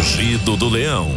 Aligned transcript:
Rugido 0.00 0.56
do 0.56 0.66
Leão. 0.70 1.14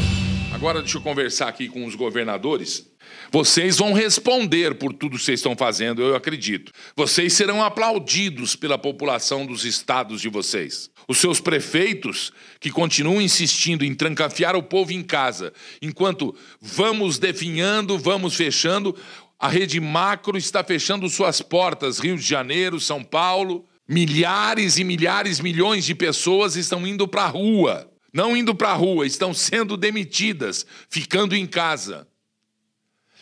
Agora 0.51 0.81
deixa 0.81 0.97
eu 0.97 1.01
conversar 1.01 1.47
aqui 1.47 1.69
com 1.69 1.85
os 1.85 1.95
governadores. 1.95 2.85
Vocês 3.31 3.77
vão 3.77 3.93
responder 3.93 4.75
por 4.75 4.91
tudo 4.91 5.17
que 5.17 5.23
vocês 5.23 5.39
estão 5.39 5.55
fazendo, 5.55 6.01
eu 6.01 6.17
acredito. 6.17 6.69
Vocês 6.93 7.31
serão 7.31 7.63
aplaudidos 7.63 8.57
pela 8.57 8.77
população 8.77 9.45
dos 9.45 9.63
estados 9.63 10.19
de 10.19 10.27
vocês. 10.27 10.89
Os 11.07 11.17
seus 11.17 11.39
prefeitos, 11.39 12.33
que 12.59 12.69
continuam 12.69 13.21
insistindo 13.21 13.85
em 13.85 13.95
trancafiar 13.95 14.53
o 14.53 14.61
povo 14.61 14.91
em 14.91 15.01
casa, 15.01 15.53
enquanto 15.81 16.35
vamos 16.59 17.17
definhando, 17.17 17.97
vamos 17.97 18.35
fechando, 18.35 18.93
a 19.39 19.47
rede 19.47 19.79
macro 19.79 20.37
está 20.37 20.61
fechando 20.61 21.07
suas 21.07 21.41
portas. 21.41 21.99
Rio 21.99 22.17
de 22.17 22.23
Janeiro, 22.23 22.81
São 22.81 23.01
Paulo, 23.01 23.65
milhares 23.87 24.77
e 24.77 24.83
milhares, 24.83 25.39
milhões 25.39 25.85
de 25.85 25.95
pessoas 25.95 26.57
estão 26.57 26.85
indo 26.85 27.07
para 27.07 27.23
a 27.23 27.27
rua 27.27 27.92
não 28.13 28.37
indo 28.37 28.53
para 28.53 28.69
a 28.69 28.75
rua, 28.75 29.07
estão 29.07 29.33
sendo 29.33 29.75
demitidas, 29.75 30.65
ficando 30.87 31.35
em 31.35 31.47
casa. 31.47 32.07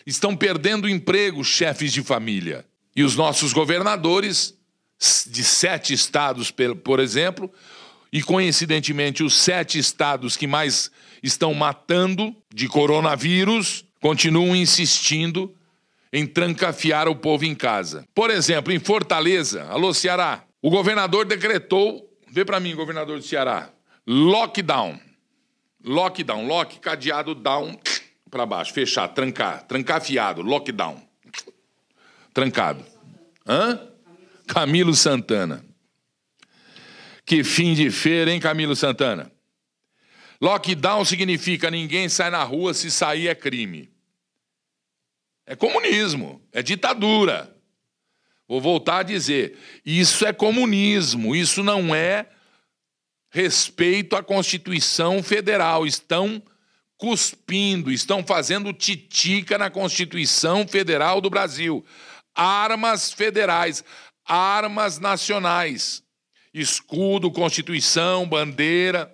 Estão 0.05 0.35
perdendo 0.35 0.89
emprego 0.89 1.43
chefes 1.43 1.93
de 1.93 2.03
família. 2.03 2.65
E 2.93 3.03
os 3.03 3.15
nossos 3.15 3.53
governadores, 3.53 4.53
de 5.27 5.43
sete 5.43 5.93
estados, 5.93 6.51
por 6.83 6.99
exemplo, 6.99 7.49
e 8.11 8.21
coincidentemente 8.21 9.23
os 9.23 9.33
sete 9.33 9.79
estados 9.79 10.35
que 10.35 10.45
mais 10.45 10.91
estão 11.23 11.53
matando 11.53 12.35
de 12.53 12.67
coronavírus, 12.67 13.85
continuam 14.01 14.55
insistindo 14.55 15.55
em 16.11 16.27
trancafiar 16.27 17.07
o 17.07 17.15
povo 17.15 17.45
em 17.45 17.55
casa. 17.55 18.05
Por 18.13 18.29
exemplo, 18.29 18.73
em 18.73 18.79
Fortaleza, 18.79 19.63
alô 19.69 19.93
Ceará, 19.93 20.43
o 20.61 20.69
governador 20.69 21.25
decretou, 21.25 22.05
vê 22.29 22.43
para 22.43 22.59
mim, 22.59 22.75
governador 22.75 23.17
do 23.17 23.25
Ceará, 23.25 23.71
Lockdown. 24.11 24.99
Lockdown. 25.85 26.45
Lock, 26.45 26.79
cadeado, 26.79 27.33
down, 27.33 27.79
para 28.29 28.45
baixo. 28.45 28.73
Fechar, 28.73 29.07
trancar. 29.07 29.63
Trancafiado. 29.63 30.41
Lockdown. 30.41 31.01
Trancado. 32.33 32.85
Hã? 33.47 33.79
Camilo 34.45 34.93
Santana. 34.93 35.63
Que 37.25 37.41
fim 37.41 37.73
de 37.73 37.89
feira, 37.89 38.29
hein, 38.29 38.39
Camilo 38.41 38.75
Santana? 38.75 39.31
Lockdown 40.41 41.05
significa 41.05 41.71
ninguém 41.71 42.09
sai 42.09 42.29
na 42.29 42.43
rua, 42.43 42.73
se 42.73 42.91
sair 42.91 43.29
é 43.29 43.35
crime. 43.35 43.89
É 45.45 45.55
comunismo, 45.55 46.41
é 46.51 46.61
ditadura. 46.61 47.55
Vou 48.45 48.59
voltar 48.59 48.97
a 48.99 49.03
dizer: 49.03 49.57
isso 49.85 50.25
é 50.25 50.33
comunismo, 50.33 51.33
isso 51.33 51.63
não 51.63 51.95
é 51.95 52.27
respeito 53.31 54.15
à 54.15 54.21
Constituição 54.21 55.23
Federal. 55.23 55.85
Estão 55.85 56.41
cuspindo, 56.97 57.91
estão 57.91 58.23
fazendo 58.23 58.71
titica 58.71 59.57
na 59.57 59.71
Constituição 59.71 60.67
Federal 60.67 61.19
do 61.19 61.31
Brasil. 61.31 61.83
Armas 62.35 63.11
federais, 63.11 63.83
armas 64.23 64.99
nacionais, 64.99 66.03
escudo, 66.53 67.31
Constituição, 67.31 68.27
bandeira, 68.27 69.11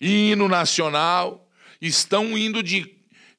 hino 0.00 0.48
nacional, 0.48 1.48
estão 1.80 2.36
indo 2.36 2.62
de, 2.62 2.92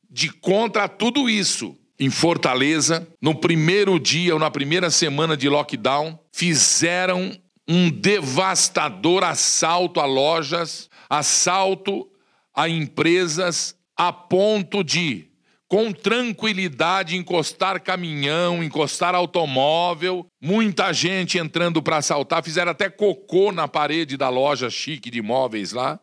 de 0.09 0.30
contra 0.30 0.88
tudo 0.88 1.30
isso. 1.30 1.78
Em 2.00 2.11
Fortaleza, 2.11 3.08
no 3.20 3.34
primeiro 3.34 4.00
dia 4.00 4.34
ou 4.34 4.39
na 4.39 4.52
primeira 4.52 4.92
semana 4.92 5.36
de 5.36 5.50
lockdown, 5.50 6.17
fizeram 6.32 7.36
um 7.68 7.90
devastador 7.90 9.23
assalto 9.23 10.00
a 10.00 10.06
lojas, 10.06 10.90
assalto 11.10 12.10
a 12.54 12.70
empresas, 12.70 13.76
a 13.96 14.14
ponto 14.14 14.84
de, 14.84 15.30
com 15.68 15.92
tranquilidade, 15.92 17.18
encostar 17.18 17.82
caminhão, 17.82 18.64
encostar 18.64 19.14
automóvel, 19.14 20.26
muita 20.42 20.94
gente 20.94 21.38
entrando 21.38 21.83
para 21.83 21.98
assaltar, 21.98 22.42
fizeram 22.42 22.72
até 22.72 22.89
cocô 22.89 23.52
na 23.52 23.67
parede 23.67 24.16
da 24.16 24.30
loja 24.30 24.70
chique 24.70 25.11
de 25.11 25.20
imóveis 25.20 25.73
lá. 25.73 26.00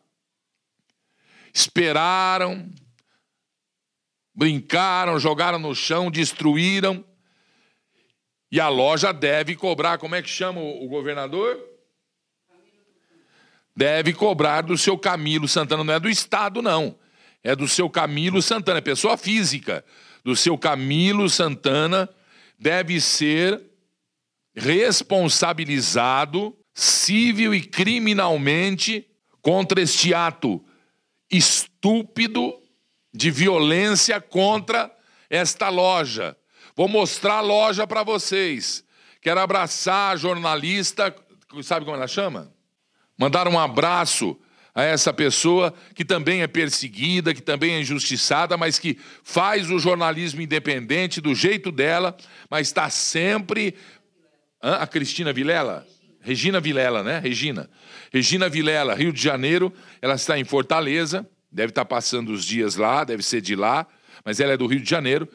Esperaram, 1.52 2.68
brincaram, 4.34 5.18
jogaram 5.18 5.58
no 5.58 5.74
chão, 5.74 6.10
destruíram 6.10 7.04
e 8.54 8.60
a 8.60 8.68
loja 8.68 9.12
deve 9.12 9.56
cobrar, 9.56 9.98
como 9.98 10.14
é 10.14 10.22
que 10.22 10.28
chama 10.28 10.60
o 10.60 10.86
governador? 10.86 11.58
Deve 13.74 14.12
cobrar 14.12 14.60
do 14.60 14.78
seu 14.78 14.96
Camilo 14.96 15.48
Santana, 15.48 15.82
não 15.82 15.92
é 15.92 15.98
do 15.98 16.08
Estado, 16.08 16.62
não. 16.62 16.96
É 17.42 17.56
do 17.56 17.66
seu 17.66 17.90
Camilo 17.90 18.40
Santana, 18.40 18.78
é 18.78 18.80
pessoa 18.80 19.16
física. 19.16 19.84
Do 20.22 20.36
seu 20.36 20.56
Camilo 20.56 21.28
Santana 21.28 22.08
deve 22.56 23.00
ser 23.00 23.60
responsabilizado 24.54 26.56
civil 26.72 27.56
e 27.56 27.60
criminalmente 27.60 29.04
contra 29.42 29.80
este 29.80 30.14
ato 30.14 30.64
estúpido 31.28 32.54
de 33.12 33.32
violência 33.32 34.20
contra 34.20 34.96
esta 35.28 35.70
loja. 35.70 36.36
Vou 36.76 36.88
mostrar 36.88 37.34
a 37.34 37.40
loja 37.40 37.86
para 37.86 38.02
vocês. 38.02 38.84
Quero 39.20 39.40
abraçar 39.40 40.12
a 40.12 40.16
jornalista, 40.16 41.14
sabe 41.62 41.84
como 41.84 41.96
ela 41.96 42.08
chama? 42.08 42.52
Mandar 43.16 43.46
um 43.46 43.58
abraço 43.58 44.36
a 44.74 44.82
essa 44.82 45.12
pessoa 45.12 45.72
que 45.94 46.04
também 46.04 46.42
é 46.42 46.48
perseguida, 46.48 47.32
que 47.32 47.40
também 47.40 47.74
é 47.74 47.80
injustiçada, 47.80 48.56
mas 48.56 48.78
que 48.78 48.98
faz 49.22 49.70
o 49.70 49.78
jornalismo 49.78 50.42
independente 50.42 51.20
do 51.20 51.32
jeito 51.32 51.70
dela, 51.70 52.16
mas 52.50 52.66
está 52.66 52.90
sempre. 52.90 53.76
Hã? 54.60 54.76
A 54.76 54.86
Cristina 54.86 55.32
Vilela? 55.32 55.86
Regina 56.20 56.58
Vilela, 56.58 57.04
né? 57.04 57.20
Regina. 57.20 57.70
Regina 58.12 58.48
Vilela, 58.48 58.94
Rio 58.94 59.12
de 59.12 59.22
Janeiro, 59.22 59.72
ela 60.02 60.14
está 60.14 60.38
em 60.38 60.44
Fortaleza, 60.44 61.28
deve 61.52 61.70
estar 61.70 61.84
passando 61.84 62.32
os 62.32 62.44
dias 62.44 62.74
lá, 62.74 63.04
deve 63.04 63.22
ser 63.22 63.40
de 63.40 63.54
lá, 63.54 63.86
mas 64.24 64.40
ela 64.40 64.54
é 64.54 64.56
do 64.56 64.66
Rio 64.66 64.80
de 64.80 64.90
Janeiro, 64.90 65.28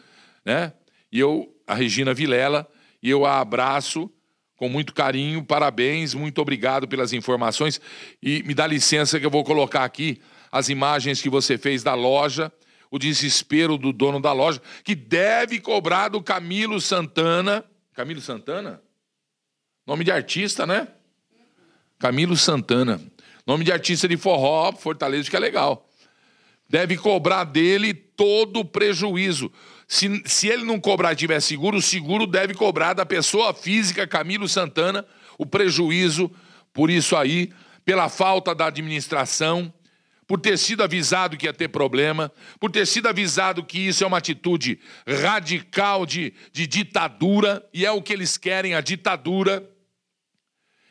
né? 0.44 0.73
E 1.11 1.19
eu, 1.19 1.53
a 1.65 1.73
Regina 1.73 2.13
Vilela, 2.13 2.67
e 3.01 3.09
eu 3.09 3.25
a 3.25 3.39
abraço 3.39 4.11
com 4.59 4.67
muito 4.67 4.93
carinho, 4.93 5.41
parabéns, 5.41 6.13
muito 6.13 6.41
obrigado 6.41 6.85
pelas 6.85 7.13
informações. 7.13 7.79
E 8.21 8.43
me 8.43 8.53
dá 8.53 8.67
licença 8.67 9.17
que 9.17 9.25
eu 9.25 9.29
vou 9.29 9.43
colocar 9.43 9.85
aqui 9.85 10.21
as 10.51 10.67
imagens 10.67 11.21
que 11.21 11.29
você 11.29 11.57
fez 11.57 11.81
da 11.81 11.93
loja, 11.93 12.51
o 12.91 12.99
desespero 12.99 13.77
do 13.77 13.93
dono 13.93 14.19
da 14.19 14.33
loja, 14.33 14.61
que 14.83 14.95
deve 14.95 15.61
cobrar 15.61 16.09
do 16.09 16.21
Camilo 16.21 16.81
Santana. 16.81 17.63
Camilo 17.93 18.19
Santana? 18.19 18.81
Nome 19.87 20.03
de 20.03 20.11
artista, 20.11 20.67
né? 20.67 20.89
Camilo 21.97 22.35
Santana. 22.35 23.01
Nome 23.47 23.63
de 23.63 23.71
artista 23.71 24.07
de 24.07 24.17
forró, 24.17 24.73
Fortaleza, 24.73 25.29
que 25.29 25.35
é 25.35 25.39
legal. 25.39 25.88
Deve 26.69 26.97
cobrar 26.97 27.46
dele 27.46 27.94
todo 27.94 28.59
o 28.59 28.66
prejuízo. 28.66 29.52
Se, 29.88 30.22
se 30.25 30.47
ele 30.47 30.63
não 30.63 30.80
cobrar 30.80 31.13
e 31.13 31.16
tiver 31.16 31.40
seguro, 31.40 31.78
o 31.78 31.81
seguro 31.81 32.28
deve 32.28 32.53
cobrar 32.53 32.94
da 32.94 33.06
pessoa 33.06 33.53
física 33.53 34.06
Camilo 34.06 34.47
Santana 34.47 35.06
o 35.38 35.46
prejuízo 35.46 36.30
por 36.74 36.90
isso 36.90 37.16
aí, 37.16 37.52
pela 37.84 38.07
falta 38.07 38.53
da 38.53 38.68
administração, 38.68 39.74
por 40.28 40.40
ter 40.40 40.59
sido 40.59 40.84
avisado 40.84 41.35
que 41.35 41.47
ia 41.47 41.53
ter 41.53 41.69
problema, 41.69 42.31
por 42.59 42.69
ter 42.69 42.86
sido 42.86 43.07
avisado 43.07 43.63
que 43.63 43.80
isso 43.80 44.03
é 44.03 44.07
uma 44.07 44.19
atitude 44.19 44.80
radical 45.07 46.06
de, 46.06 46.34
de 46.53 46.68
ditadura, 46.68 47.68
e 47.74 47.84
é 47.84 47.91
o 47.91 48.01
que 48.01 48.13
eles 48.13 48.38
querem, 48.38 48.75
a 48.75 48.81
ditadura. 48.81 49.68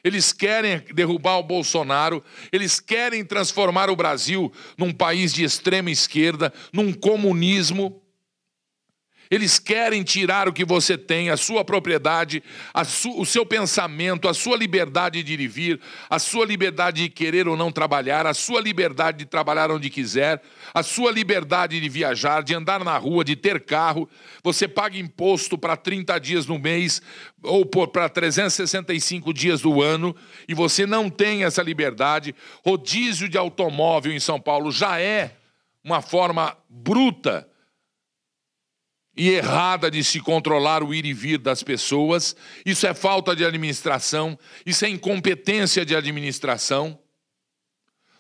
Eles 0.03 0.33
querem 0.33 0.79
derrubar 0.95 1.39
o 1.39 1.43
Bolsonaro, 1.43 2.23
eles 2.53 2.79
querem 2.81 3.25
transformar 3.25 3.91
o 3.91 3.97
Brasil 3.97 4.53
num 4.77 4.93
país 4.93 5.33
de 5.33 5.45
extrema 5.45 5.91
esquerda, 5.91 6.53
num 6.73 6.93
comunismo. 6.93 8.03
Eles 9.31 9.59
querem 9.59 10.03
tirar 10.03 10.49
o 10.49 10.53
que 10.53 10.65
você 10.65 10.97
tem, 10.97 11.31
a 11.31 11.37
sua 11.37 11.65
propriedade, 11.65 12.43
a 12.73 12.85
su 12.85 13.19
o 13.19 13.27
seu 13.27 13.45
pensamento, 13.45 14.29
a 14.29 14.35
sua 14.35 14.57
liberdade 14.57 15.23
de 15.23 15.33
ir 15.33 15.41
e 15.41 15.49
vir, 15.49 15.81
a 16.09 16.19
sua 16.19 16.47
liberdade 16.47 17.03
de 17.03 17.09
querer 17.09 17.49
ou 17.49 17.57
não 17.57 17.71
trabalhar, 17.71 18.27
a 18.27 18.35
sua 18.35 18.61
liberdade 18.61 19.19
de 19.19 19.25
trabalhar 19.27 19.71
onde 19.71 19.91
quiser, 19.91 20.43
a 20.73 20.83
sua 20.83 21.11
liberdade 21.11 21.81
de 21.81 21.89
viajar, 21.89 22.43
de 22.43 22.55
andar 22.55 22.85
na 22.85 22.97
rua, 22.97 23.25
de 23.25 23.37
ter 23.37 23.61
carro. 23.65 24.09
Você 24.43 24.69
paga 24.69 24.99
imposto 24.99 25.59
para 25.59 25.77
30 25.77 26.19
dias 26.19 26.47
no 26.47 26.59
mês 26.59 27.03
ou 27.43 27.65
para 27.67 28.09
365 28.09 29.33
dias 29.33 29.61
do 29.61 29.83
ano 29.83 30.15
e 30.47 30.55
você 30.55 30.87
não 30.87 31.11
tem 31.11 31.45
essa 31.45 31.63
liberdade. 31.63 32.35
Rodízio 32.65 33.29
de 33.29 33.37
automóvel 33.39 34.13
em 34.13 34.21
São 34.21 34.41
Paulo 34.41 34.71
já 34.71 35.01
é 35.01 35.33
uma 35.83 36.03
forma 36.03 36.57
bruta 36.69 37.48
e 39.19 39.31
errada 39.31 39.91
de 39.91 40.05
se 40.05 40.21
controlar 40.21 40.85
o 40.85 40.95
ir 40.95 41.05
e 41.05 41.13
vir 41.13 41.39
das 41.39 41.61
pessoas. 41.65 42.37
Isso 42.65 42.87
é 42.87 42.95
falta 42.95 43.35
de 43.35 43.45
administração, 43.45 44.39
isso 44.65 44.85
é 44.85 44.89
incompetência 44.89 45.85
de 45.85 45.97
administração. 45.97 46.97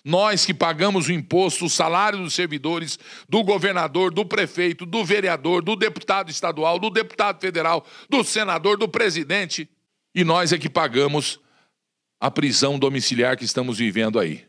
Nós 0.04 0.44
que 0.44 0.52
pagamos 0.52 1.06
o 1.06 1.12
imposto, 1.12 1.66
o 1.66 1.70
salário 1.70 2.18
dos 2.18 2.34
servidores, 2.34 2.98
do 3.28 3.44
governador, 3.44 4.12
do 4.12 4.24
prefeito, 4.24 4.84
do 4.84 5.04
vereador, 5.04 5.62
do 5.62 5.76
deputado 5.76 6.30
estadual, 6.30 6.78
do 6.80 6.90
deputado 6.90 7.40
federal, 7.40 7.86
do 8.10 8.24
senador, 8.24 8.76
do 8.76 8.88
presidente. 8.88 9.68
E 10.12 10.24
nós 10.24 10.52
é 10.52 10.58
que 10.58 10.68
pagamos 10.68 11.38
a 12.18 12.28
prisão 12.28 12.76
domiciliar 12.76 13.36
que 13.36 13.44
estamos 13.44 13.78
vivendo 13.78 14.18
aí. 14.18 14.47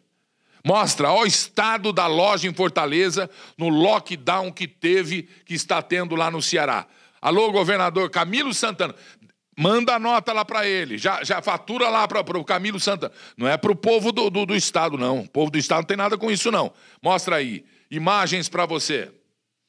Mostra 0.65 1.11
ó, 1.11 1.21
o 1.21 1.25
estado 1.25 1.93
da 1.93 2.07
loja 2.07 2.47
em 2.47 2.53
Fortaleza 2.53 3.29
no 3.57 3.69
lockdown 3.69 4.51
que 4.51 4.67
teve, 4.67 5.23
que 5.45 5.53
está 5.53 5.81
tendo 5.81 6.15
lá 6.15 6.29
no 6.29 6.41
Ceará. 6.41 6.85
Alô, 7.21 7.51
governador 7.51 8.09
Camilo 8.09 8.53
Santana. 8.53 8.95
Manda 9.57 9.95
a 9.95 9.99
nota 9.99 10.31
lá 10.31 10.45
para 10.45 10.65
ele, 10.65 10.97
já, 10.97 11.21
já 11.21 11.41
fatura 11.41 11.89
lá 11.89 12.07
para 12.07 12.37
o 12.37 12.45
Camilo 12.45 12.79
Santana. 12.79 13.11
Não 13.35 13.45
é 13.45 13.57
para 13.57 13.71
o 13.71 13.75
povo 13.75 14.11
do, 14.11 14.29
do, 14.29 14.45
do 14.45 14.55
Estado, 14.55 14.97
não. 14.97 15.19
O 15.19 15.29
povo 15.29 15.51
do 15.51 15.57
Estado 15.57 15.79
não 15.79 15.85
tem 15.85 15.97
nada 15.97 16.17
com 16.17 16.31
isso, 16.31 16.49
não. 16.49 16.71
Mostra 17.01 17.35
aí. 17.35 17.65
Imagens 17.91 18.47
para 18.47 18.65
você. 18.65 19.11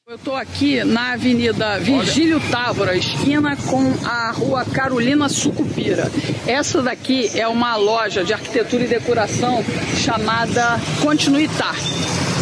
Eu 0.07 0.15
estou 0.15 0.35
aqui 0.35 0.83
na 0.83 1.13
Avenida 1.13 1.77
Virgílio 1.77 2.41
Távora, 2.49 2.97
esquina 2.97 3.55
com 3.55 3.93
a 4.03 4.31
Rua 4.31 4.65
Carolina 4.65 5.29
Sucupira. 5.29 6.11
Essa 6.47 6.81
daqui 6.81 7.29
é 7.39 7.47
uma 7.47 7.75
loja 7.75 8.23
de 8.23 8.33
arquitetura 8.33 8.83
e 8.83 8.87
decoração 8.87 9.63
chamada 9.95 10.79
Continuitar. 11.01 11.75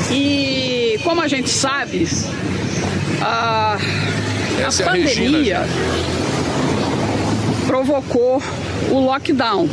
E 0.09 0.99
como 1.03 1.21
a 1.21 1.27
gente 1.27 1.49
sabe, 1.49 2.07
a, 3.21 3.75
a 3.75 4.83
pandemia 4.85 5.59
provocou 7.67 8.41
o 8.89 8.99
lockdown. 8.99 9.67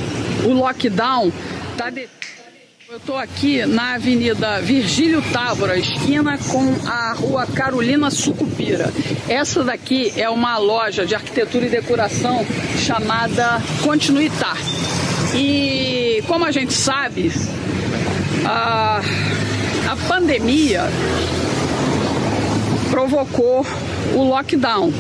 O 0.45 0.53
lockdown 0.53 1.33
está 1.73 1.89
de... 1.89 2.09
Eu 2.89 2.99
estou 2.99 3.19
aqui 3.19 3.67
na 3.67 3.95
Avenida 3.95 4.61
Virgílio 4.61 5.21
Távora, 5.33 5.77
esquina 5.77 6.39
com 6.39 6.89
a 6.89 7.15
Rua 7.15 7.45
Carolina 7.45 8.13
Sucupira. 8.13 8.93
Essa 9.29 9.65
daqui 9.65 10.13
é 10.17 10.31
uma 10.31 10.57
loja 10.57 11.05
de 11.05 11.13
arquitetura 11.13 11.67
e 11.67 11.69
decoração 11.69 12.47
chamada 12.79 13.61
Continuitar. 13.83 14.57
E 15.35 16.23
como 16.29 16.45
a 16.45 16.53
gente 16.53 16.73
sabe, 16.75 17.33
a, 18.45 19.01
a 19.91 19.97
pandemia 20.09 20.85
provocou 22.89 23.67
o 24.15 24.23
lockdown. 24.23 24.93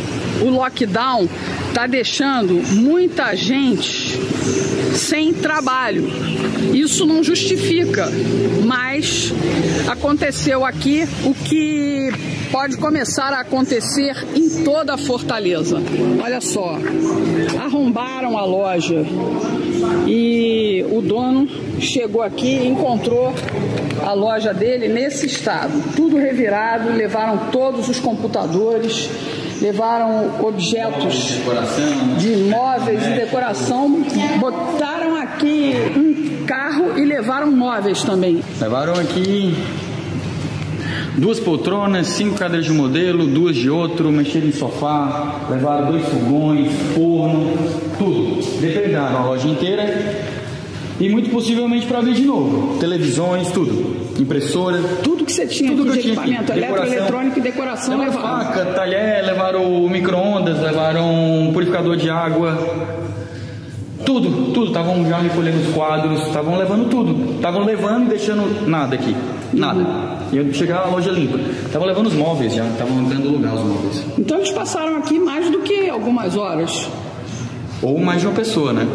O 0.43 0.51
lockdown 0.51 1.29
está 1.77 1.87
deixando 1.87 2.55
muita 2.73 3.35
gente 3.35 4.19
sem 4.95 5.35
trabalho. 5.35 6.09
Isso 6.73 7.05
não 7.05 7.23
justifica, 7.23 8.09
mas 8.65 9.31
aconteceu 9.87 10.65
aqui 10.65 11.07
o 11.23 11.35
que 11.35 12.11
pode 12.51 12.79
começar 12.79 13.35
a 13.35 13.41
acontecer 13.41 14.17
em 14.35 14.65
toda 14.65 14.95
a 14.95 14.97
Fortaleza. 14.97 15.77
Olha 16.25 16.41
só, 16.41 16.79
arrombaram 17.63 18.39
a 18.39 18.45
loja 18.47 19.05
e 20.07 20.83
o 20.91 21.03
dono 21.03 21.47
chegou 21.79 22.23
aqui 22.23 22.57
e 22.57 22.69
encontrou 22.69 23.35
a 24.03 24.15
loja 24.15 24.55
dele 24.55 24.89
nesse 24.89 25.27
estado, 25.27 25.95
tudo 25.95 26.17
revirado, 26.17 26.91
levaram 26.91 27.51
todos 27.51 27.87
os 27.91 28.01
computadores 28.01 29.11
levaram 29.61 30.31
objetos 30.43 31.39
de 32.19 32.37
móveis 32.51 33.03
de 33.03 33.15
decoração, 33.15 34.05
botaram 34.39 35.17
aqui 35.17 35.75
um 35.97 36.45
carro 36.47 36.99
e 36.99 37.05
levaram 37.05 37.51
móveis 37.51 38.03
também. 38.03 38.43
Levaram 38.61 38.95
aqui 38.95 39.55
duas 41.17 41.41
poltronas, 41.41 42.09
cinco 42.09 42.37
cadeiras 42.37 42.67
de 42.67 42.73
modelo, 42.73 43.27
duas 43.27 43.57
de 43.57 43.71
outro, 43.71 44.11
mexeram 44.11 44.49
em 44.49 44.53
sofá, 44.53 45.47
levaram 45.51 45.93
dois 45.93 46.05
fogões, 46.07 46.73
forno, 46.95 47.57
tudo. 47.99 48.61
Depredaram 48.61 49.19
a 49.19 49.25
loja 49.27 49.49
inteira 49.49 50.15
e 51.01 51.09
muito 51.09 51.31
possivelmente 51.31 51.87
para 51.87 52.01
ver 52.01 52.15
de 52.15 52.23
novo. 52.23 52.79
Televisões, 52.79 53.51
tudo. 53.51 54.06
Impressora. 54.19 54.83
Tudo 55.03 55.25
que 55.25 55.33
você 55.33 55.47
tinha 55.47 55.71
tudo 55.71 55.93
que 55.93 56.01
de 56.01 56.09
equipamento 56.09 56.53
eletroeletrônico 56.53 57.39
e 57.39 57.43
decoração 57.43 57.99
levaram. 57.99 58.45
Faca, 58.45 58.65
talher, 58.67 59.25
levaram 59.25 59.89
micro-ondas, 59.89 60.61
levaram 60.61 61.51
purificador 61.53 61.97
de 61.97 62.09
água. 62.09 62.59
Tudo, 64.05 64.53
tudo. 64.53 64.67
Estavam 64.69 65.07
já 65.09 65.19
recolhendo 65.19 65.59
os 65.59 65.75
quadros, 65.75 66.27
estavam 66.27 66.57
levando 66.57 66.89
tudo. 66.89 67.35
Estavam 67.37 67.65
levando 67.65 68.07
e 68.07 68.09
deixando 68.09 68.69
nada 68.69 68.95
aqui. 68.95 69.15
Nada. 69.53 69.85
E 70.33 70.39
eu 70.39 70.53
chegar 70.53 70.85
a 70.85 70.87
loja 70.87 71.11
limpa. 71.11 71.39
Estavam 71.67 71.87
levando 71.87 72.07
os 72.07 72.15
móveis 72.15 72.55
já, 72.55 72.65
estavam 72.67 73.05
dando 73.05 73.29
lugar 73.29 73.55
os 73.55 73.63
móveis. 73.63 74.03
Então 74.19 74.39
eles 74.39 74.51
passaram 74.51 74.97
aqui 74.97 75.19
mais 75.19 75.51
do 75.51 75.61
que 75.61 75.89
algumas 75.89 76.37
horas. 76.37 76.89
Ou 77.83 77.99
mais 77.99 78.21
de 78.21 78.27
uma 78.27 78.35
pessoa, 78.35 78.73
né? 78.73 78.87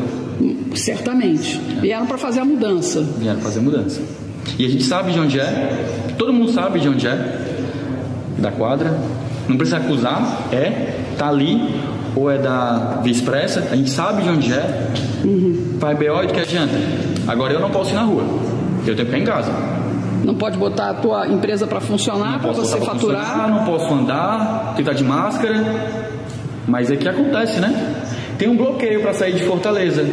Certamente. 0.75 1.59
Vieram 1.79 2.05
para 2.05 2.17
fazer 2.17 2.39
a 2.39 2.45
mudança. 2.45 3.01
Vieram 3.17 3.39
fazer 3.41 3.59
a 3.59 3.63
mudança. 3.63 4.01
E 4.57 4.65
a 4.65 4.69
gente 4.69 4.83
sabe 4.83 5.11
de 5.11 5.19
onde 5.19 5.39
é, 5.39 6.13
todo 6.17 6.33
mundo 6.33 6.51
sabe 6.51 6.79
de 6.79 6.89
onde 6.89 7.07
é, 7.07 7.39
da 8.37 8.51
quadra. 8.51 8.97
Não 9.47 9.57
precisa 9.57 9.77
acusar, 9.77 10.47
é, 10.51 10.99
tá 11.17 11.27
ali, 11.27 11.75
ou 12.15 12.29
é 12.29 12.37
da 12.37 12.99
Via 13.03 13.11
Expressa, 13.11 13.67
a 13.71 13.75
gente 13.75 13.89
sabe 13.89 14.23
de 14.23 14.29
onde 14.29 14.53
é. 14.53 14.91
Uhum. 15.23 15.77
Vai 15.79 15.95
BO 15.95 16.25
de 16.27 16.33
que 16.33 16.39
adianta? 16.39 16.75
Agora 17.27 17.53
eu 17.53 17.59
não 17.59 17.69
posso 17.69 17.91
ir 17.91 17.95
na 17.95 18.03
rua, 18.03 18.23
eu 18.85 18.95
tenho 18.95 18.97
que 18.97 19.05
ficar 19.05 19.17
em 19.19 19.23
casa. 19.23 19.51
Não 20.23 20.35
pode 20.35 20.57
botar 20.57 20.91
a 20.91 20.93
tua 20.93 21.27
empresa 21.27 21.65
para 21.65 21.79
funcionar, 21.79 22.39
para 22.39 22.51
você 22.51 22.79
faturar. 22.79 23.49
Não 23.49 23.65
posso 23.65 23.91
andar, 23.91 24.73
tem 24.75 24.75
que 24.75 24.81
estar 24.81 24.93
de 24.93 25.03
máscara. 25.03 25.65
Mas 26.67 26.91
é 26.91 26.95
que 26.95 27.09
acontece, 27.09 27.59
né? 27.59 27.95
Tem 28.37 28.47
um 28.47 28.55
bloqueio 28.55 29.01
para 29.01 29.13
sair 29.13 29.33
de 29.33 29.43
Fortaleza. 29.43 30.05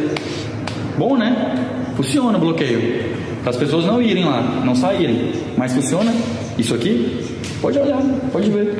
Bom, 0.97 1.15
né? 1.15 1.55
Funciona 1.95 2.37
o 2.37 2.41
bloqueio. 2.41 3.08
Para 3.41 3.51
as 3.51 3.57
pessoas 3.57 3.85
não 3.85 4.01
irem 4.01 4.25
lá, 4.25 4.41
não 4.65 4.75
saírem. 4.75 5.31
Mas 5.57 5.73
funciona 5.73 6.11
isso 6.57 6.75
aqui? 6.75 7.23
Pode 7.61 7.79
olhar, 7.79 8.01
pode 8.31 8.51
ver. 8.51 8.75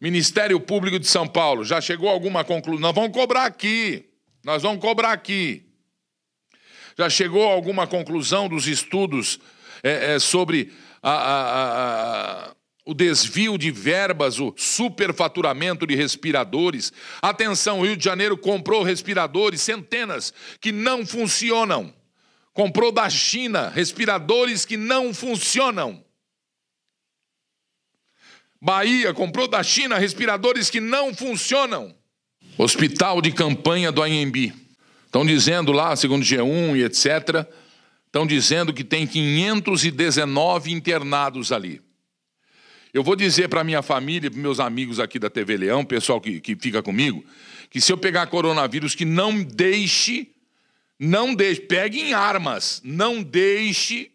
Ministério 0.00 0.58
Público 0.58 0.98
de 0.98 1.06
São 1.06 1.26
Paulo, 1.26 1.64
já 1.64 1.80
chegou 1.80 2.08
alguma 2.08 2.42
conclusão? 2.42 2.80
Nós 2.80 2.94
vamos 2.94 3.12
cobrar 3.12 3.44
aqui. 3.44 4.04
Nós 4.44 4.62
vamos 4.62 4.80
cobrar 4.80 5.12
aqui. 5.12 5.62
Já 6.96 7.10
chegou 7.10 7.42
alguma 7.42 7.86
conclusão 7.86 8.48
dos 8.48 8.66
estudos 8.66 9.40
é, 9.82 10.14
é, 10.14 10.18
sobre 10.18 10.72
a, 11.02 11.10
a, 11.10 12.48
a, 12.50 12.54
o 12.84 12.92
desvio 12.92 13.56
de 13.56 13.70
verbas, 13.70 14.38
o 14.38 14.52
superfaturamento 14.56 15.86
de 15.86 15.94
respiradores? 15.94 16.92
Atenção, 17.22 17.80
o 17.80 17.84
Rio 17.84 17.96
de 17.96 18.04
Janeiro 18.04 18.36
comprou 18.36 18.82
respiradores, 18.82 19.62
centenas, 19.62 20.34
que 20.60 20.70
não 20.70 21.06
funcionam. 21.06 21.92
Comprou 22.52 22.92
da 22.92 23.08
China 23.08 23.68
respiradores 23.68 24.64
que 24.64 24.76
não 24.76 25.14
funcionam. 25.14 26.04
Bahia 28.60 29.12
comprou 29.12 29.48
da 29.48 29.62
China 29.62 29.98
respiradores 29.98 30.70
que 30.70 30.80
não 30.80 31.12
funcionam. 31.14 31.94
Hospital 32.56 33.20
de 33.20 33.32
campanha 33.32 33.90
do 33.90 34.02
Anhembi. 34.02 34.54
Estão 35.04 35.24
dizendo 35.24 35.72
lá, 35.72 35.94
segundo 35.96 36.24
G1 36.24 36.76
e 36.76 36.82
etc., 36.84 37.46
estão 38.06 38.26
dizendo 38.26 38.72
que 38.72 38.84
tem 38.84 39.06
519 39.06 40.72
internados 40.72 41.52
ali. 41.52 41.83
Eu 42.94 43.02
vou 43.02 43.16
dizer 43.16 43.48
para 43.48 43.64
minha 43.64 43.82
família, 43.82 44.30
para 44.30 44.38
meus 44.38 44.60
amigos 44.60 45.00
aqui 45.00 45.18
da 45.18 45.28
TV 45.28 45.56
Leão, 45.56 45.84
pessoal 45.84 46.20
que, 46.20 46.40
que 46.40 46.54
fica 46.54 46.80
comigo, 46.80 47.24
que 47.68 47.80
se 47.80 47.92
eu 47.92 47.98
pegar 47.98 48.28
coronavírus, 48.28 48.94
que 48.94 49.04
não 49.04 49.42
deixe, 49.42 50.30
não 50.96 51.34
deixe, 51.34 51.62
peguem 51.62 52.14
armas, 52.14 52.80
não 52.84 53.20
deixe 53.20 54.12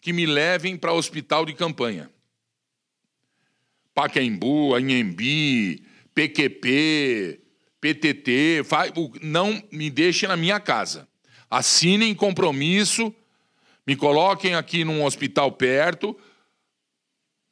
que 0.00 0.10
me 0.10 0.24
levem 0.24 0.74
para 0.74 0.94
hospital 0.94 1.44
de 1.44 1.52
campanha. 1.52 2.10
Paquembu, 3.94 4.74
Anhembi, 4.74 5.84
PQP, 6.14 7.40
PTT, 7.78 8.62
não 9.20 9.62
me 9.70 9.90
deixem 9.90 10.30
na 10.30 10.36
minha 10.36 10.58
casa. 10.58 11.06
Assinem 11.50 12.14
compromisso, 12.14 13.14
me 13.86 13.94
coloquem 13.94 14.54
aqui 14.54 14.82
num 14.82 15.04
hospital 15.04 15.52
perto, 15.52 16.18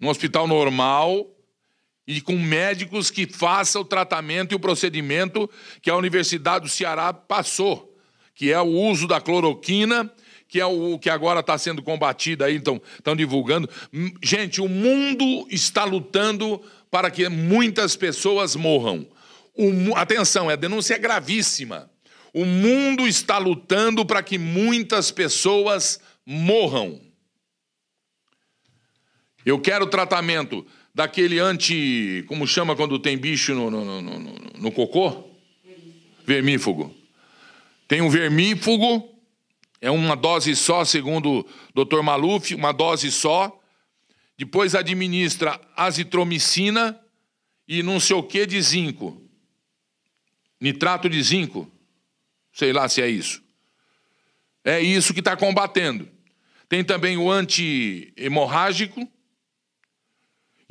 num 0.01 0.09
hospital 0.09 0.49
normal, 0.49 1.27
e 2.07 2.21
com 2.21 2.37
médicos 2.37 3.11
que 3.11 3.27
façam 3.27 3.83
o 3.83 3.85
tratamento 3.85 4.53
e 4.53 4.57
o 4.57 4.61
procedimento 4.61 5.49
que 5.81 5.91
a 5.91 5.97
Universidade 5.97 6.65
do 6.65 6.71
Ceará 6.71 7.13
passou, 7.13 7.97
que 8.35 8.51
é 8.51 8.61
o 8.61 8.67
uso 8.67 9.07
da 9.07 9.21
cloroquina 9.21 10.11
que 10.51 10.59
é 10.59 10.67
o 10.67 10.99
que 10.99 11.09
agora 11.09 11.39
está 11.39 11.57
sendo 11.57 11.81
combatido 11.81 12.45
aí, 12.45 12.57
então 12.57 12.83
estão 12.99 13.15
divulgando. 13.15 13.71
Gente, 14.21 14.61
o 14.61 14.69
mundo 14.69 15.47
está 15.49 15.85
lutando 15.85 16.61
para 16.91 17.09
que 17.09 17.29
muitas 17.29 17.95
pessoas 17.95 18.57
morram. 18.57 19.07
O, 19.55 19.95
atenção, 19.95 20.49
a 20.49 20.57
denúncia 20.57 20.95
é 20.95 20.99
gravíssima. 20.99 21.89
O 22.35 22.45
mundo 22.45 23.07
está 23.07 23.39
lutando 23.39 24.05
para 24.05 24.25
que 24.25 24.39
muitas 24.39 25.13
pessoas 25.13 26.01
morram. 26.27 27.01
Eu 29.45 29.59
quero 29.61 29.87
tratamento 29.87 30.67
daquele 30.95 31.39
anti. 31.39 32.25
Como 32.29 32.47
chama 32.47 32.77
quando 32.77 32.99
tem 32.99 33.17
bicho 33.17 33.55
no, 33.55 33.71
no, 33.71 34.03
no, 34.03 34.19
no, 34.59 34.73
cocô? 34.73 35.31
Vermífugo. 36.25 36.95
Tem 37.89 38.01
um 38.01 38.09
vermífugo 38.09 39.11
é 39.81 39.91
uma 39.91 40.15
dose 40.15 40.55
só, 40.55 40.85
segundo 40.85 41.47
o 41.75 41.85
Dr. 41.85 42.03
Maluf, 42.03 42.55
uma 42.55 42.73
dose 42.73 43.11
só. 43.11 43.59
Depois 44.37 44.75
administra 44.75 45.61
azitromicina 45.75 46.99
e 47.67 47.83
não 47.83 47.99
sei 47.99 48.17
o 48.17 48.23
que 48.23 48.45
de 48.47 48.61
zinco. 48.61 49.23
Nitrato 50.61 51.09
de 51.09 51.23
zinco. 51.23 51.71
Sei 52.53 52.73
lá 52.73 52.89
se 52.89 53.01
é 53.01 53.09
isso. 53.09 53.43
É 54.63 54.81
isso 54.81 55.15
que 55.15 55.21
está 55.21 55.37
combatendo. 55.37 56.09
Tem 56.69 56.85
também 56.85 57.17
o 57.17 57.31
anti-hemorrágico, 57.31 59.09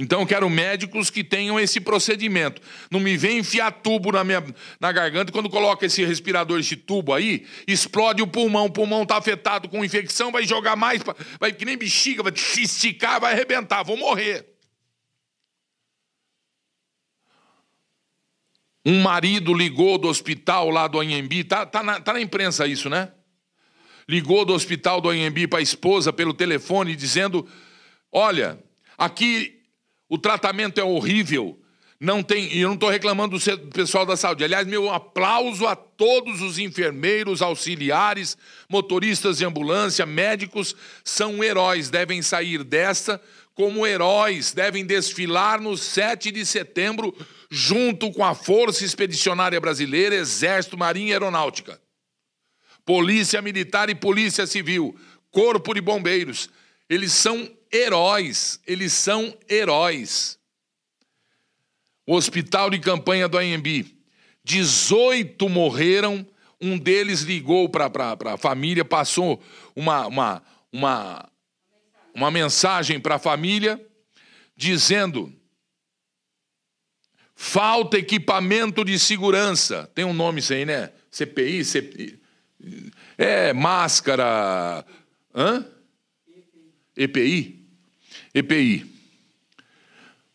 então 0.01 0.21
eu 0.21 0.25
quero 0.25 0.49
médicos 0.49 1.09
que 1.09 1.25
tenham 1.25 1.59
esse 1.59 1.81
procedimento. 1.81 2.61
Não 2.89 3.01
me 3.01 3.17
vem 3.17 3.39
enfiar 3.39 3.69
tubo 3.69 4.13
na 4.13 4.23
minha 4.23 4.41
na 4.79 4.93
garganta 4.93 5.29
quando 5.29 5.49
coloca 5.49 5.85
esse 5.85 6.05
respirador, 6.05 6.57
esse 6.57 6.77
tubo 6.77 7.13
aí, 7.13 7.45
explode 7.67 8.21
o 8.21 8.27
pulmão, 8.27 8.67
o 8.67 8.71
pulmão 8.71 9.03
está 9.03 9.17
afetado 9.17 9.67
com 9.67 9.83
infecção, 9.83 10.31
vai 10.31 10.45
jogar 10.45 10.77
mais, 10.77 11.01
vai 11.37 11.51
que 11.51 11.65
nem 11.65 11.77
bexiga, 11.77 12.23
vai 12.23 12.31
esticar, 12.33 13.19
vai 13.19 13.33
arrebentar, 13.33 13.83
vou 13.83 13.97
morrer. 13.97 14.47
Um 18.85 19.01
marido 19.01 19.53
ligou 19.53 19.97
do 19.97 20.07
hospital 20.07 20.69
lá 20.69 20.87
do 20.87 20.97
Anhembi, 20.97 21.43
tá, 21.43 21.65
tá, 21.65 21.83
na, 21.83 21.99
tá 21.99 22.13
na 22.13 22.21
imprensa 22.21 22.65
isso, 22.65 22.89
né? 22.89 23.11
Ligou 24.07 24.45
do 24.45 24.53
hospital 24.53 25.01
do 25.01 25.09
Anhembi 25.09 25.45
para 25.45 25.59
a 25.59 25.61
esposa 25.61 26.13
pelo 26.13 26.33
telefone 26.33 26.95
dizendo: 26.95 27.45
Olha, 28.11 28.57
aqui 28.97 29.58
o 30.09 30.17
tratamento 30.17 30.81
é 30.81 30.83
horrível. 30.83 31.57
Não 31.99 32.23
tem, 32.23 32.53
e 32.53 32.61
eu 32.61 32.69
não 32.69 32.75
estou 32.75 32.89
reclamando 32.89 33.37
do 33.37 33.71
pessoal 33.71 34.05
da 34.05 34.15
saúde. 34.15 34.43
Aliás, 34.43 34.65
meu 34.65 34.89
aplauso 34.89 35.67
a 35.67 35.75
todos 35.75 36.41
os 36.41 36.57
enfermeiros, 36.57 37.41
auxiliares, 37.41 38.37
motoristas 38.69 39.37
de 39.37 39.45
ambulância, 39.45 40.05
médicos, 40.05 40.75
são 41.03 41.43
heróis, 41.43 41.89
devem 41.89 42.21
sair 42.21 42.63
desta 42.63 43.21
como 43.59 43.85
heróis, 43.85 44.53
devem 44.53 44.85
desfilar 44.85 45.59
no 45.59 45.75
7 45.75 46.31
de 46.31 46.45
setembro, 46.45 47.13
junto 47.51 48.09
com 48.09 48.23
a 48.23 48.33
Força 48.33 48.85
Expedicionária 48.85 49.59
Brasileira, 49.59 50.15
Exército, 50.15 50.77
Marinha 50.77 51.09
e 51.09 51.11
Aeronáutica. 51.11 51.77
Polícia 52.85 53.41
Militar 53.41 53.89
e 53.89 53.95
Polícia 53.95 54.47
Civil, 54.47 54.97
Corpo 55.29 55.73
de 55.73 55.81
Bombeiros. 55.81 56.49
Eles 56.89 57.13
são 57.13 57.49
heróis, 57.71 58.59
eles 58.65 58.93
são 58.93 59.37
heróis. 59.47 60.39
O 62.05 62.15
hospital 62.15 62.71
de 62.71 62.79
campanha 62.79 63.27
do 63.27 63.37
AMB, 63.37 63.95
18 64.43 65.47
morreram, 65.47 66.25
um 66.59 66.77
deles 66.77 67.21
ligou 67.21 67.69
para 67.69 67.91
a 68.33 68.37
família, 68.37 68.83
passou 68.83 69.41
uma, 69.75 70.07
uma, 70.07 70.43
uma, 70.71 71.31
uma 72.13 72.31
mensagem 72.31 72.99
para 72.99 73.15
a 73.15 73.19
família, 73.19 73.79
dizendo: 74.55 75.31
falta 77.35 77.97
equipamento 77.97 78.83
de 78.83 78.97
segurança. 78.97 79.89
Tem 79.93 80.03
um 80.03 80.13
nome 80.13 80.39
isso 80.39 80.51
aí, 80.51 80.65
né? 80.65 80.91
CPI, 81.11 81.63
CPI. 81.63 82.21
É, 83.17 83.53
máscara. 83.53 84.83
Hã? 85.33 85.65
EPI? 86.99 87.65
EPI. 88.33 88.85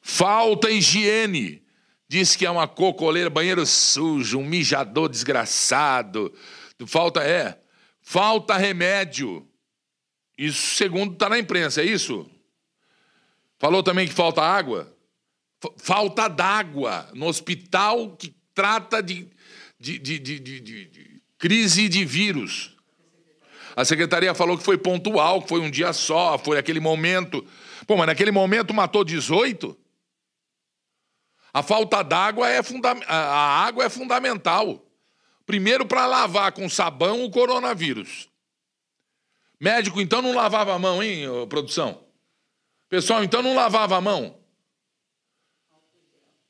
Falta 0.00 0.70
higiene. 0.70 1.62
Diz 2.08 2.34
que 2.36 2.46
é 2.46 2.50
uma 2.50 2.66
cocoleira, 2.66 3.28
banheiro 3.28 3.66
sujo, 3.66 4.38
um 4.38 4.46
mijador 4.46 5.08
desgraçado. 5.08 6.32
Falta 6.86 7.22
é. 7.22 7.60
Falta 8.00 8.56
remédio. 8.56 9.46
Isso 10.36 10.76
segundo 10.76 11.12
está 11.12 11.28
na 11.28 11.38
imprensa, 11.38 11.82
é 11.82 11.84
isso? 11.84 12.28
Falou 13.58 13.82
também 13.82 14.08
que 14.08 14.14
falta 14.14 14.42
água? 14.42 14.92
Falta 15.78 16.28
d'água 16.28 17.08
no 17.14 17.26
hospital 17.26 18.16
que 18.16 18.34
trata 18.54 19.02
de, 19.02 19.28
de, 19.78 19.98
de, 19.98 20.18
de, 20.18 21.22
crise 21.38 21.88
de 21.88 22.04
vírus. 22.04 22.73
A 23.76 23.84
secretaria 23.84 24.34
falou 24.34 24.56
que 24.56 24.64
foi 24.64 24.78
pontual, 24.78 25.42
que 25.42 25.48
foi 25.48 25.60
um 25.60 25.70
dia 25.70 25.92
só, 25.92 26.38
foi 26.38 26.58
aquele 26.58 26.80
momento. 26.80 27.44
Pô, 27.86 27.96
mas 27.96 28.06
naquele 28.06 28.30
momento 28.30 28.72
matou 28.72 29.04
18? 29.04 29.76
A 31.52 31.62
falta 31.62 32.02
d'água 32.02 32.48
é 32.48 32.62
fundamental. 32.62 33.08
A 33.10 33.64
água 33.66 33.84
é 33.84 33.88
fundamental. 33.88 34.84
Primeiro, 35.46 35.86
para 35.86 36.06
lavar 36.06 36.52
com 36.52 36.68
sabão 36.68 37.24
o 37.24 37.30
coronavírus. 37.30 38.28
Médico, 39.60 40.00
então, 40.00 40.20
não 40.20 40.34
lavava 40.34 40.74
a 40.74 40.78
mão, 40.78 41.02
hein, 41.02 41.26
produção? 41.48 42.04
Pessoal, 42.88 43.24
então 43.24 43.42
não 43.42 43.54
lavava 43.54 43.96
a 43.96 44.00
mão. 44.00 44.38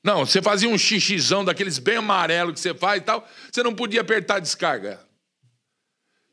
Não, 0.02 0.26
você 0.26 0.42
fazia 0.42 0.68
um 0.68 0.76
xixizão 0.76 1.44
daqueles 1.44 1.78
bem 1.78 1.96
amarelo 1.96 2.52
que 2.52 2.60
você 2.60 2.74
faz 2.74 3.00
e 3.00 3.04
tal, 3.04 3.26
você 3.50 3.62
não 3.62 3.74
podia 3.74 4.02
apertar 4.02 4.36
a 4.36 4.40
descarga. 4.40 5.00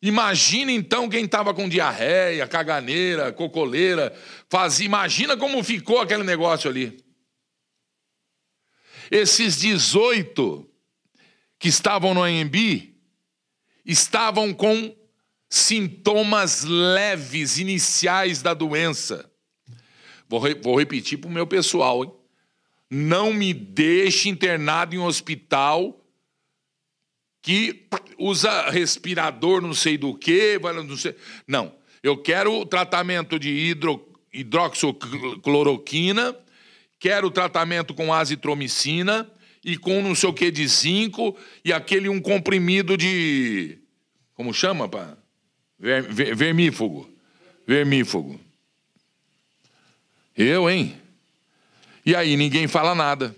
Imagina 0.01 0.71
então 0.71 1.07
quem 1.07 1.25
estava 1.25 1.53
com 1.53 1.69
diarreia, 1.69 2.47
caganeira, 2.47 3.31
cocoleira, 3.31 4.11
fazia, 4.49 4.85
imagina 4.85 5.37
como 5.37 5.63
ficou 5.63 5.99
aquele 5.99 6.23
negócio 6.23 6.69
ali. 6.69 6.97
Esses 9.11 9.59
18 9.59 10.67
que 11.59 11.67
estavam 11.67 12.15
no 12.15 12.23
AMB 12.23 12.95
estavam 13.85 14.53
com 14.53 14.95
sintomas 15.47 16.63
leves 16.63 17.59
iniciais 17.59 18.41
da 18.41 18.53
doença. 18.55 19.29
Vou, 20.27 20.39
re, 20.39 20.55
vou 20.55 20.79
repetir 20.79 21.19
para 21.19 21.29
o 21.29 21.33
meu 21.33 21.45
pessoal, 21.45 22.03
hein? 22.03 22.11
Não 22.89 23.31
me 23.33 23.53
deixe 23.53 24.29
internado 24.29 24.95
em 24.95 24.97
um 24.97 25.05
hospital 25.05 26.00
que 27.41 27.85
usa 28.17 28.69
respirador 28.69 29.61
não 29.61 29.73
sei 29.73 29.97
do 29.97 30.13
que, 30.13 30.59
não 30.59 30.97
sei. 30.97 31.15
Não, 31.47 31.73
eu 32.03 32.17
quero 32.17 32.53
o 32.53 32.65
tratamento 32.65 33.39
de 33.39 33.49
hidro, 33.49 34.05
hidroxicloroquina, 34.33 36.35
quero 36.99 37.27
o 37.27 37.31
tratamento 37.31 37.93
com 37.93 38.13
azitromicina 38.13 39.29
e 39.63 39.77
com 39.77 40.01
não 40.01 40.15
sei 40.15 40.29
o 40.29 40.33
que 40.33 40.51
de 40.51 40.67
zinco 40.67 41.37
e 41.63 41.71
aquele 41.73 42.09
um 42.09 42.19
comprimido 42.19 42.97
de 42.97 43.81
como 44.41 44.53
chama, 44.53 44.89
pá? 44.89 45.15
Ver, 45.77 46.01
ver, 46.01 46.35
vermífugo. 46.35 47.07
Vermífugo. 47.67 48.39
Eu, 50.35 50.67
hein? 50.67 50.97
E 52.03 52.15
aí 52.15 52.35
ninguém 52.35 52.67
fala 52.67 52.95
nada. 52.95 53.35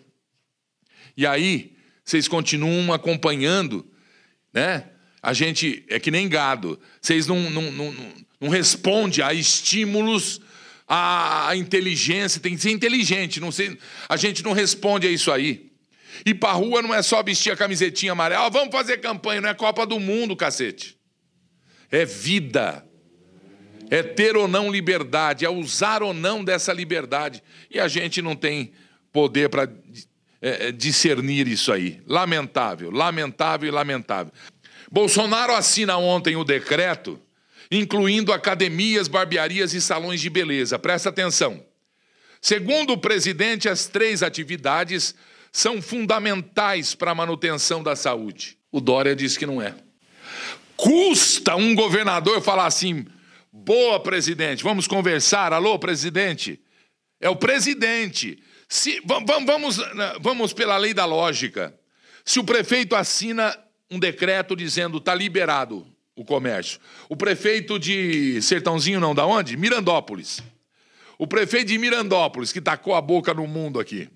E 1.18 1.28
aí 1.28 1.76
vocês 2.06 2.28
continuam 2.28 2.94
acompanhando, 2.94 3.86
né? 4.54 4.86
A 5.22 5.34
gente 5.34 5.84
é 5.88 6.00
que 6.00 6.12
nem 6.12 6.28
gado. 6.28 6.80
Vocês 7.02 7.28
não, 7.28 7.50
não, 7.50 7.72
não, 7.72 7.96
não 8.42 8.50
respondem 8.50 9.24
a 9.24 9.34
estímulos, 9.34 10.42
a, 10.88 11.56
inteligência. 11.56 12.42
Tem 12.42 12.56
que 12.56 12.62
ser 12.62 12.72
inteligente. 12.72 13.40
Não 13.40 13.52
sei, 13.52 13.78
a 14.08 14.18
gente 14.18 14.44
não 14.44 14.52
responde 14.54 15.08
a 15.08 15.12
isso 15.12 15.32
aí. 15.32 15.72
E 16.26 16.34
para 16.34 16.52
rua 16.52 16.82
não 16.82 16.94
é 16.94 17.02
só 17.02 17.24
vestir 17.24 17.52
a 17.52 17.56
camisetinha 17.56 18.12
amarela. 18.12 18.46
Ah, 18.46 18.50
vamos 18.50 18.72
fazer 18.72 18.98
campanha, 18.98 19.42
não 19.42 19.50
é 19.50 19.54
Copa 19.54 19.86
do 19.86 20.00
Mundo, 20.00 20.36
cacete 20.36 20.98
é 21.94 22.06
vida, 22.06 22.84
é 23.92 24.02
ter 24.02 24.36
ou 24.36 24.48
não 24.48 24.72
liberdade, 24.72 25.46
é 25.46 25.50
usar 25.50 26.02
ou 26.02 26.12
não 26.12 26.44
dessa 26.44 26.74
liberdade. 26.74 27.44
E 27.70 27.80
a 27.80 27.88
gente 27.88 28.20
não 28.20 28.36
tem 28.36 28.74
poder 29.12 29.48
para 29.48 29.72
é, 30.46 30.68
é, 30.68 30.72
discernir 30.74 31.48
isso 31.48 31.72
aí. 31.72 32.02
Lamentável, 32.06 32.92
lamentável 32.92 33.70
e 33.70 33.72
lamentável. 33.72 34.34
Bolsonaro 34.92 35.54
assina 35.54 35.98
ontem 35.98 36.36
o 36.36 36.44
decreto 36.44 37.18
incluindo 37.72 38.32
academias, 38.32 39.08
barbearias 39.08 39.74
e 39.74 39.82
salões 39.82 40.22
de 40.22 40.30
beleza. 40.30 40.78
Presta 40.78 41.10
atenção. 41.10 41.64
Segundo 42.42 42.94
o 42.94 42.98
presidente, 42.98 43.70
as 43.70 43.88
três 43.88 44.22
atividades 44.22 45.16
são 45.52 45.82
fundamentais 45.82 46.94
para 46.94 47.12
a 47.12 47.16
manutenção 47.16 47.82
da 47.82 47.96
saúde. 47.96 48.58
O 48.72 48.82
Dória 48.82 49.16
diz 49.16 49.38
que 49.38 49.46
não 49.46 49.62
é. 49.62 49.74
Custa 50.76 51.56
um 51.56 51.74
governador 51.74 52.42
falar 52.42 52.66
assim: 52.66 53.06
boa, 53.52 54.00
presidente, 54.00 54.64
vamos 54.64 54.88
conversar. 54.88 55.54
Alô, 55.54 55.80
presidente? 55.80 56.60
É 57.20 57.30
o 57.30 57.36
presidente. 57.36 58.44
Se, 58.74 59.00
vamos, 59.06 59.46
vamos, 59.46 59.78
vamos 60.20 60.52
pela 60.52 60.76
lei 60.78 60.96
da 60.96 61.06
lógica. 61.06 61.72
Se 62.26 62.40
o 62.40 62.44
prefeito 62.44 62.96
assina 62.96 63.56
um 63.88 64.00
decreto 64.00 64.56
dizendo 64.56 64.98
está 64.98 65.14
liberado 65.14 65.86
o 66.16 66.26
comércio, 66.26 66.80
o 67.08 67.16
prefeito 67.16 67.78
de 67.78 68.42
Sertãozinho, 68.42 69.00
não, 69.00 69.14
da 69.14 69.28
onde? 69.28 69.56
Mirandópolis. 69.56 70.42
O 71.20 71.28
prefeito 71.28 71.68
de 71.68 71.78
Mirandópolis, 71.78 72.52
que 72.52 72.60
tacou 72.60 72.96
a 72.96 73.02
boca 73.02 73.32
no 73.32 73.46
mundo 73.46 73.80
aqui, 73.80 74.10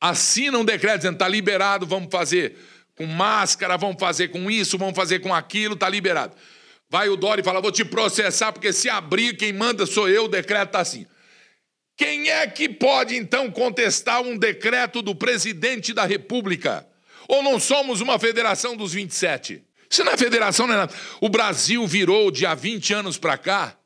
assina 0.00 0.56
um 0.56 0.64
decreto 0.64 1.00
dizendo 1.00 1.16
está 1.16 1.28
liberado, 1.28 1.84
vamos 1.84 2.08
fazer 2.10 2.56
com 2.96 3.04
máscara, 3.04 3.76
vão 3.76 3.94
fazer 3.98 4.28
com 4.28 4.50
isso, 4.50 4.78
vão 4.78 4.94
fazer 4.94 5.18
com 5.18 5.34
aquilo, 5.34 5.74
está 5.74 5.90
liberado. 5.90 6.34
Vai 6.88 7.10
o 7.10 7.18
Dória 7.18 7.42
e 7.42 7.44
fala: 7.44 7.60
vou 7.60 7.70
te 7.70 7.84
processar, 7.84 8.50
porque 8.50 8.72
se 8.72 8.88
abrir, 8.88 9.36
quem 9.36 9.52
manda 9.52 9.84
sou 9.84 10.08
eu, 10.08 10.24
o 10.24 10.28
decreto 10.28 10.68
está 10.68 10.80
assim. 10.80 11.06
Quem 11.98 12.30
é 12.30 12.46
que 12.46 12.68
pode 12.68 13.16
então 13.16 13.50
contestar 13.50 14.22
um 14.22 14.38
decreto 14.38 15.02
do 15.02 15.16
presidente 15.16 15.92
da 15.92 16.04
República? 16.04 16.86
Ou 17.26 17.42
não 17.42 17.58
somos 17.58 18.00
uma 18.00 18.20
federação 18.20 18.76
dos 18.76 18.92
27? 18.92 19.64
Isso 19.90 20.04
não 20.04 20.12
é 20.12 20.16
federação, 20.16 20.68
não 20.68 20.74
é 20.74 20.76
nada. 20.76 20.94
O 21.20 21.28
Brasil 21.28 21.84
virou, 21.88 22.30
de 22.30 22.46
há 22.46 22.54
20 22.54 22.94
anos 22.94 23.18
para 23.18 23.36
cá, 23.36 23.76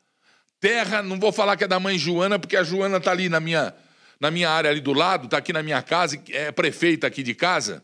terra, 0.61 1.03
não 1.03 1.18
vou 1.18 1.33
falar 1.33 1.57
que 1.57 1.64
é 1.64 1.66
da 1.66 1.81
mãe 1.81 1.96
Joana, 1.96 2.38
porque 2.38 2.55
a 2.55 2.62
Joana 2.62 2.98
está 2.98 3.12
ali 3.12 3.31
na 3.31 3.40
minha, 3.40 3.75
na 4.20 4.31
minha 4.31 4.51
área 4.51 4.70
ali 4.70 4.83
do 4.83 4.92
lado, 4.92 5.25
está 5.25 5.38
aqui 5.38 5.55
na 5.55 5.62
minha 5.62 5.81
casa, 5.81 6.22
é 6.29 6.53
prefeita 6.53 7.07
aqui 7.07 7.22
de 7.22 7.35
casa 7.35 7.83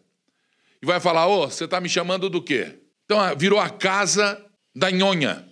e 0.82 0.84
vai 0.84 1.00
falar: 1.00 1.26
Ô, 1.26 1.44
oh, 1.44 1.50
você 1.50 1.64
está 1.64 1.80
me 1.80 1.88
chamando 1.88 2.28
do 2.28 2.42
quê? 2.42 2.78
Então, 3.06 3.18
ah, 3.18 3.32
virou 3.32 3.58
a 3.58 3.70
casa 3.70 4.44
da 4.76 4.90
nhonha. 4.90 5.48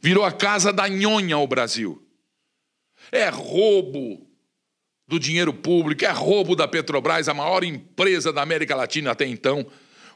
Virou 0.00 0.24
a 0.24 0.30
casa 0.30 0.72
da 0.72 0.88
nhonha 0.88 1.36
o 1.36 1.46
Brasil. 1.48 2.05
É 3.10 3.28
roubo 3.28 4.26
do 5.06 5.18
dinheiro 5.20 5.52
público, 5.52 6.04
é 6.04 6.10
roubo 6.10 6.56
da 6.56 6.66
Petrobras, 6.66 7.28
a 7.28 7.34
maior 7.34 7.62
empresa 7.62 8.32
da 8.32 8.42
América 8.42 8.74
Latina 8.74 9.12
até 9.12 9.26
então. 9.26 9.66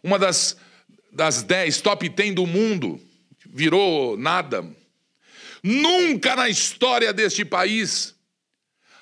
Uma 0.03 0.18
das, 0.18 0.57
das 1.12 1.42
dez 1.42 1.81
top 1.81 2.09
ten 2.11 2.35
do 2.35 2.46
mundo. 2.46 3.00
Virou 3.46 4.16
nada. 4.16 4.64
Nunca 5.62 6.35
na 6.35 6.48
história 6.48 7.12
deste 7.12 7.44
país 7.44 8.14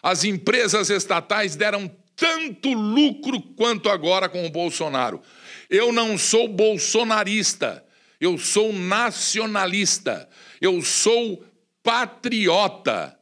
as 0.03 0.25
empresas 0.25 0.91
estatais 0.91 1.57
deram 1.57 1.91
tanto 2.17 2.73
lucro 2.73 3.41
quanto 3.41 3.89
agora 3.89 4.29
com 4.29 4.47
o 4.47 4.51
Bolsonaro. 4.51 5.21
Eu 5.71 5.93
não 5.93 6.17
sou 6.17 6.49
bolsonarista, 6.49 7.85
eu 8.21 8.39
sou 8.39 8.73
nacionalista, 8.73 10.29
eu 10.61 10.83
sou 10.83 11.45
patriota. 11.83 13.18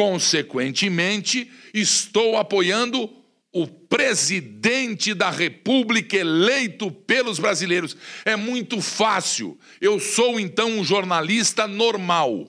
Consequentemente, 0.00 1.50
estou 1.74 2.38
apoiando 2.38 3.14
o 3.52 3.66
presidente 3.66 5.12
da 5.12 5.28
República 5.28 6.16
eleito 6.16 6.90
pelos 6.90 7.38
brasileiros. 7.38 7.94
É 8.24 8.34
muito 8.34 8.80
fácil. 8.80 9.58
Eu 9.78 10.00
sou 10.00 10.40
então 10.40 10.70
um 10.70 10.82
jornalista 10.82 11.68
normal. 11.68 12.48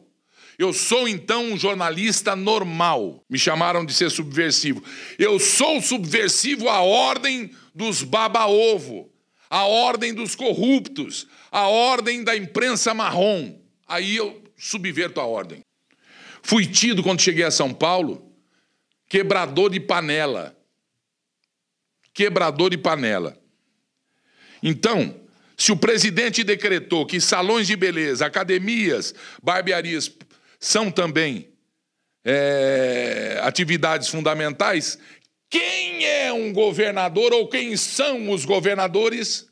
Eu 0.58 0.72
sou 0.72 1.10
então 1.10 1.52
um 1.52 1.58
jornalista 1.58 2.38
normal. 2.38 3.22
Me 3.30 3.38
chamaram 3.38 3.86
de 3.86 3.94
ser 3.94 4.10
subversivo. 4.10 4.82
Eu 5.20 5.38
sou 5.38 5.82
subversivo 5.82 6.70
à 6.70 6.80
ordem 6.80 7.52
dos 7.76 8.02
baba-ovo, 8.02 9.12
à 9.50 9.66
ordem 9.66 10.14
dos 10.14 10.36
corruptos, 10.36 11.28
à 11.52 11.68
ordem 11.68 12.24
da 12.24 12.34
imprensa 12.34 12.94
marrom. 12.94 13.60
Aí 13.86 14.16
eu 14.16 14.42
subverto 14.56 15.20
a 15.20 15.26
ordem. 15.26 15.62
Fui 16.44 16.66
tido 16.66 17.04
quando 17.04 17.22
cheguei 17.22 17.44
a 17.44 17.52
São 17.52 17.74
Paulo, 17.74 18.34
quebrador 19.08 19.70
de 19.70 19.80
panela. 19.80 20.56
Quebrador 22.14 22.70
de 22.70 22.78
panela. 22.78 23.38
Então, 24.62 25.20
se 25.58 25.72
o 25.72 25.78
presidente 25.78 26.44
decretou 26.44 27.06
que 27.06 27.22
salões 27.22 27.68
de 27.68 27.76
beleza, 27.76 28.26
academias, 28.26 29.14
barbearias 29.42 30.12
são 30.60 30.92
também 30.92 31.50
é, 32.24 33.40
atividades 33.44 34.08
fundamentais, 34.08 34.98
quem 35.50 36.06
é 36.06 36.32
um 36.32 36.54
governador 36.54 37.34
ou 37.34 37.48
quem 37.48 37.76
são 37.76 38.30
os 38.32 38.46
governadores 38.46 39.48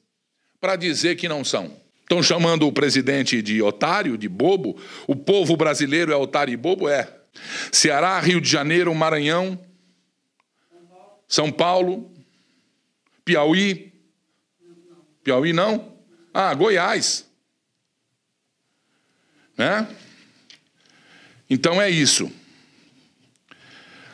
para 0.59 0.75
dizer 0.75 1.15
que 1.15 1.27
não 1.27 1.43
são? 1.43 1.79
Estão 2.09 2.23
chamando 2.23 2.65
o 2.65 2.73
presidente 2.73 3.39
de 3.39 3.61
otário, 3.61 4.17
de 4.17 4.27
bobo? 4.27 4.81
O 5.05 5.15
povo 5.15 5.55
brasileiro 5.55 6.11
é 6.11 6.15
otário 6.15 6.51
e 6.51 6.57
bobo? 6.57 6.89
É. 6.89 7.07
Ceará, 7.71 8.19
Rio 8.19 8.41
de 8.41 8.49
Janeiro, 8.49 8.95
Maranhão, 8.95 9.63
São 11.27 11.51
Paulo, 11.51 12.11
Piauí. 13.23 13.93
Piauí 15.23 15.53
não? 15.53 15.93
Ah, 16.33 16.51
Goiás. 16.55 17.29
Né? 19.55 19.87
Então 21.47 21.79
é 21.79 21.91
isso. 21.91 22.31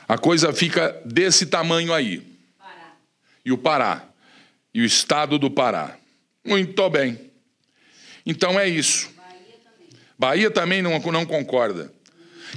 A 0.05 0.17
coisa 0.17 0.51
fica 0.51 1.01
desse 1.05 1.45
tamanho 1.45 1.93
aí. 1.93 2.27
Pará. 2.59 2.97
E 3.45 3.53
o 3.53 3.57
Pará. 3.57 4.05
E 4.73 4.81
o 4.81 4.85
estado 4.85 5.39
do 5.39 5.49
Pará. 5.49 5.97
Muito 6.43 6.89
bem. 6.89 7.24
Então 8.25 8.59
é 8.59 8.67
isso. 8.67 9.13
Bahia 10.17 10.49
também, 10.49 10.81
não, 10.81 10.97
não 10.99 11.25
concorda. 11.25 11.93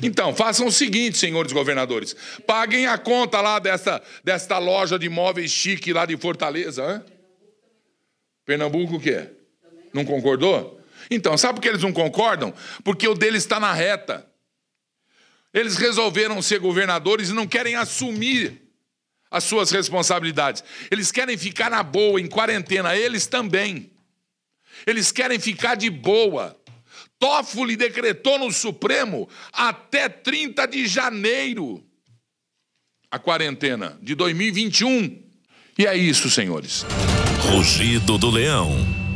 Então, 0.03 0.35
façam 0.35 0.67
o 0.67 0.73
seguinte, 0.73 1.19
senhores 1.19 1.53
governadores. 1.53 2.15
Paguem 2.47 2.87
a 2.87 2.97
conta 2.97 3.41
lá 3.41 3.59
dessa, 3.59 4.01
desta 4.23 4.59
loja 4.59 4.99
de 4.99 5.09
móveis 5.09 5.51
chique 5.51 5.93
lá 5.93 6.07
de 6.07 6.17
Fortaleza. 6.17 6.85
Hein? 6.95 7.13
Pernambuco 8.45 8.97
o 8.97 9.01
quê? 9.01 9.29
Não 9.93 10.05
concordou? 10.05 10.81
Então, 11.11 11.37
sabe 11.37 11.55
por 11.55 11.63
que 11.63 11.69
eles 11.69 11.83
não 11.83 11.93
concordam? 11.93 12.55
Porque 12.85 13.09
o 13.09 13.15
deles 13.15 13.43
está 13.43 13.59
na 13.59 13.73
reta. 13.73 14.27
Eles 15.53 15.77
resolveram 15.77 16.41
ser 16.43 16.61
governadores 16.61 17.31
e 17.31 17.33
não 17.33 17.47
querem 17.47 17.75
assumir 17.75 18.63
as 19.31 19.45
suas 19.45 19.71
responsabilidades. 19.71 20.63
Eles 20.91 21.11
querem 21.11 21.37
ficar 21.37 21.71
na 21.71 21.83
boa, 21.83 22.21
em 22.21 22.27
quarentena, 22.27 22.97
eles 22.97 23.27
também. 23.27 23.91
Eles 24.87 25.13
querem 25.13 25.39
ficar 25.39 25.75
de 25.75 25.91
boa. 25.91 26.57
Toffoli 27.19 27.77
decretou 27.77 28.39
no 28.39 28.53
Supremo 28.53 29.29
até 29.53 30.09
30 30.09 30.67
de 30.67 30.87
janeiro 30.87 31.85
a 33.11 33.19
quarentena 33.19 33.99
de 34.03 34.15
2021. 34.15 35.23
E 35.79 35.87
é 35.87 35.97
isso, 35.97 36.29
senhores. 36.31 36.85
Rugido 37.41 38.19
do 38.19 38.31
Leão. 38.31 39.08